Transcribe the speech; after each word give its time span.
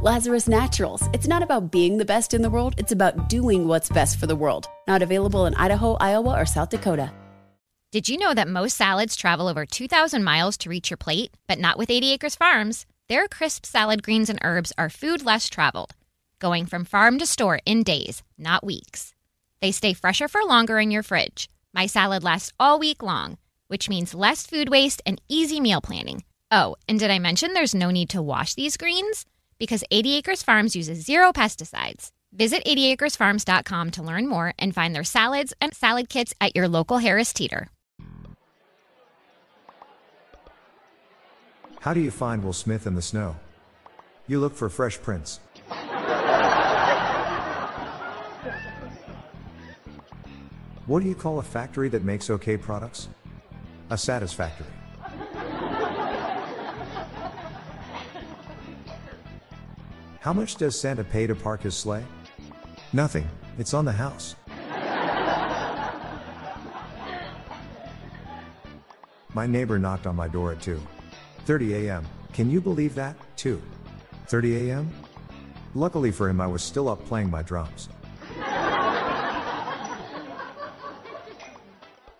Lazarus 0.00 0.46
Naturals. 0.46 1.08
It's 1.12 1.26
not 1.26 1.42
about 1.42 1.72
being 1.72 1.98
the 1.98 2.04
best 2.04 2.32
in 2.32 2.40
the 2.40 2.50
world, 2.50 2.76
it's 2.78 2.92
about 2.92 3.28
doing 3.28 3.66
what's 3.66 3.88
best 3.88 4.20
for 4.20 4.28
the 4.28 4.36
world. 4.36 4.68
Not 4.86 5.02
available 5.02 5.46
in 5.46 5.56
Idaho, 5.56 5.94
Iowa, 5.94 6.40
or 6.40 6.46
South 6.46 6.68
Dakota. 6.68 7.12
Did 7.90 8.08
you 8.08 8.16
know 8.16 8.32
that 8.32 8.46
most 8.46 8.76
salads 8.76 9.16
travel 9.16 9.48
over 9.48 9.66
2,000 9.66 10.22
miles 10.22 10.56
to 10.58 10.70
reach 10.70 10.88
your 10.88 10.98
plate? 10.98 11.32
But 11.48 11.58
not 11.58 11.78
with 11.78 11.90
80 11.90 12.12
Acres 12.12 12.36
Farms. 12.36 12.86
Their 13.08 13.26
crisp 13.26 13.66
salad 13.66 14.04
greens 14.04 14.30
and 14.30 14.38
herbs 14.42 14.72
are 14.78 14.88
food 14.88 15.24
less 15.24 15.48
traveled, 15.48 15.96
going 16.38 16.66
from 16.66 16.84
farm 16.84 17.18
to 17.18 17.26
store 17.26 17.58
in 17.66 17.82
days, 17.82 18.22
not 18.38 18.64
weeks. 18.64 19.16
They 19.60 19.72
stay 19.72 19.94
fresher 19.94 20.28
for 20.28 20.44
longer 20.44 20.78
in 20.78 20.92
your 20.92 21.02
fridge. 21.02 21.48
My 21.74 21.86
salad 21.86 22.22
lasts 22.22 22.52
all 22.60 22.78
week 22.78 23.02
long, 23.02 23.36
which 23.66 23.88
means 23.88 24.14
less 24.14 24.46
food 24.46 24.68
waste 24.68 25.02
and 25.04 25.20
easy 25.28 25.58
meal 25.58 25.80
planning. 25.80 26.22
Oh, 26.52 26.76
and 26.88 27.00
did 27.00 27.10
I 27.10 27.18
mention 27.18 27.52
there's 27.52 27.74
no 27.74 27.90
need 27.90 28.10
to 28.10 28.22
wash 28.22 28.54
these 28.54 28.76
greens? 28.76 29.26
Because 29.58 29.84
80 29.90 30.16
Acres 30.16 30.42
Farms 30.42 30.76
uses 30.76 31.04
zero 31.04 31.32
pesticides. 31.32 32.10
Visit 32.32 32.64
80acresfarms.com 32.64 33.90
to 33.92 34.02
learn 34.02 34.28
more 34.28 34.54
and 34.58 34.74
find 34.74 34.94
their 34.94 35.04
salads 35.04 35.54
and 35.60 35.74
salad 35.74 36.08
kits 36.08 36.34
at 36.40 36.54
your 36.54 36.68
local 36.68 36.98
Harris 36.98 37.32
Teeter. 37.32 37.68
How 41.80 41.94
do 41.94 42.00
you 42.00 42.10
find 42.10 42.44
Will 42.44 42.52
Smith 42.52 42.86
in 42.86 42.94
the 42.94 43.02
snow? 43.02 43.36
You 44.26 44.40
look 44.40 44.54
for 44.54 44.68
fresh 44.68 45.00
prints. 45.00 45.40
What 50.86 51.02
do 51.02 51.08
you 51.08 51.14
call 51.14 51.38
a 51.38 51.42
factory 51.42 51.88
that 51.90 52.02
makes 52.02 52.30
okay 52.30 52.56
products? 52.56 53.08
A 53.90 53.98
satisfactory. 53.98 54.77
How 60.28 60.34
much 60.34 60.56
does 60.56 60.78
Santa 60.78 61.04
pay 61.04 61.26
to 61.26 61.34
park 61.34 61.62
his 61.62 61.74
sleigh? 61.74 62.04
Nothing, 62.92 63.26
it's 63.56 63.72
on 63.72 63.86
the 63.86 63.92
house. 63.92 64.36
My 69.32 69.46
neighbor 69.46 69.78
knocked 69.78 70.06
on 70.06 70.14
my 70.14 70.28
door 70.28 70.52
at 70.52 70.58
2:30 70.58 71.72
a.m. 71.72 72.06
Can 72.34 72.50
you 72.50 72.60
believe 72.60 72.94
that? 72.94 73.16
2:30 73.38 74.68
a.m. 74.68 74.90
Luckily 75.74 76.10
for 76.10 76.28
him 76.28 76.42
I 76.42 76.46
was 76.46 76.62
still 76.62 76.90
up 76.90 77.02
playing 77.06 77.30
my 77.30 77.42
drums. 77.42 77.88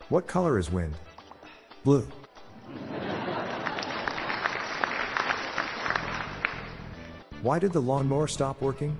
What 0.09 0.27
color 0.27 0.59
is 0.59 0.71
wind? 0.71 0.95
Blue. 1.85 2.09
Why 7.41 7.61
did 7.61 7.73
the 7.73 7.81
lawnmower 7.81 8.27
stop 8.27 8.61
working? 8.61 8.99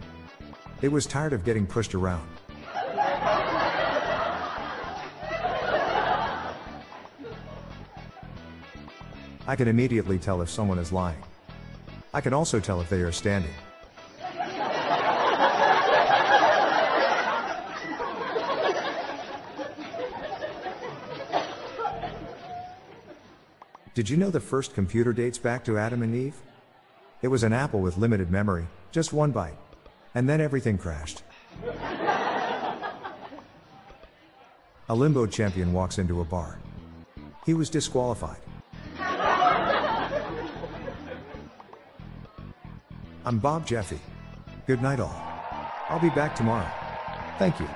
It 0.81 0.93
was 0.93 1.07
tired 1.07 1.33
of 1.33 1.45
getting 1.45 1.67
pushed 1.67 1.93
around. 1.93 2.29
I 9.49 9.57
can 9.57 9.67
immediately 9.67 10.19
tell 10.19 10.41
if 10.41 10.49
someone 10.49 10.79
is 10.79 10.93
lying. 10.93 11.21
I 12.15 12.21
can 12.21 12.33
also 12.33 12.61
tell 12.61 12.81
if 12.81 12.89
they 12.89 13.01
are 13.01 13.11
standing. 13.11 13.51
Did 23.95 24.09
you 24.09 24.17
know 24.17 24.31
the 24.31 24.39
first 24.39 24.75
computer 24.75 25.13
dates 25.13 25.39
back 25.39 25.65
to 25.65 25.77
Adam 25.77 26.03
and 26.03 26.15
Eve? 26.15 26.37
It 27.21 27.29
was 27.29 27.43
an 27.43 27.53
apple 27.53 27.81
with 27.81 27.99
limited 27.99 28.31
memory, 28.31 28.69
just 28.93 29.13
one 29.13 29.33
bite. 29.33 29.59
And 30.15 30.29
then 30.29 30.41
everything 30.41 30.79
crashed. 30.79 31.23
A 34.89 34.95
limbo 34.95 35.27
champion 35.27 35.73
walks 35.73 35.99
into 35.99 36.21
a 36.21 36.25
bar. 36.25 36.59
He 37.45 37.55
was 37.55 37.71
disqualified. 37.71 38.39
I'm 43.25 43.39
Bob 43.39 43.67
Jeffy. 43.67 44.01
Good 44.67 44.81
night, 44.81 45.01
all. 45.01 45.15
I'll 45.89 46.01
be 46.01 46.11
back 46.11 46.37
tomorrow. 46.37 46.71
Thank 47.39 47.59
you. 47.59 47.69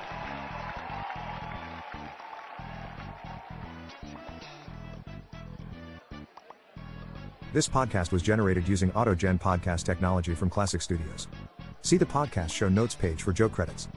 This 7.53 7.69
podcast 7.69 8.11
was 8.11 8.23
generated 8.23 8.67
using 8.67 8.89
AutoGen 8.93 9.39
podcast 9.39 9.83
technology 9.83 10.33
from 10.33 10.49
Classic 10.49 10.81
Studios. 10.81 11.27
See 11.83 11.97
the 11.97 12.05
podcast 12.05 12.49
show 12.49 12.67
notes 12.67 12.95
page 12.95 13.21
for 13.21 13.31
Joe 13.31 13.47
credits. 13.47 13.87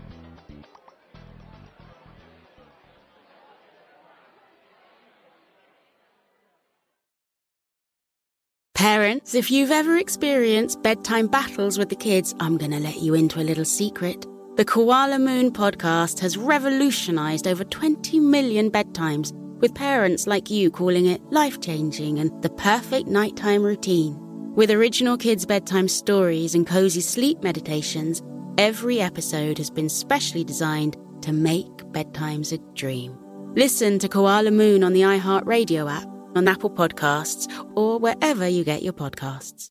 Parents, 8.74 9.34
if 9.34 9.50
you've 9.50 9.70
ever 9.70 9.96
experienced 9.96 10.82
bedtime 10.82 11.26
battles 11.26 11.78
with 11.78 11.88
the 11.88 11.96
kids, 11.96 12.34
I'm 12.38 12.58
going 12.58 12.72
to 12.72 12.78
let 12.78 12.98
you 12.98 13.14
into 13.14 13.40
a 13.40 13.48
little 13.48 13.64
secret. 13.64 14.26
The 14.56 14.66
Koala 14.66 15.18
Moon 15.18 15.50
podcast 15.50 16.18
has 16.20 16.36
revolutionized 16.36 17.48
over 17.48 17.64
20 17.64 18.20
million 18.20 18.70
bedtimes, 18.70 19.32
with 19.60 19.74
parents 19.74 20.26
like 20.26 20.50
you 20.50 20.70
calling 20.70 21.06
it 21.06 21.22
life 21.30 21.60
changing 21.60 22.18
and 22.18 22.30
the 22.42 22.50
perfect 22.50 23.06
nighttime 23.06 23.62
routine. 23.62 24.16
With 24.54 24.70
original 24.70 25.16
kids' 25.16 25.46
bedtime 25.46 25.88
stories 25.88 26.54
and 26.54 26.66
cozy 26.66 27.00
sleep 27.00 27.42
meditations, 27.42 28.22
every 28.58 29.00
episode 29.00 29.58
has 29.58 29.70
been 29.70 29.88
specially 29.88 30.44
designed 30.44 30.96
to 31.22 31.32
make 31.32 31.66
bedtimes 31.92 32.52
a 32.52 32.58
dream. 32.74 33.16
Listen 33.54 33.98
to 33.98 34.08
Koala 34.08 34.50
Moon 34.50 34.82
on 34.82 34.92
the 34.92 35.02
iHeartRadio 35.02 35.90
app, 35.90 36.08
on 36.34 36.48
Apple 36.48 36.70
Podcasts, 36.70 37.50
or 37.74 37.98
wherever 37.98 38.48
you 38.48 38.64
get 38.64 38.82
your 38.82 38.92
podcasts. 38.92 39.70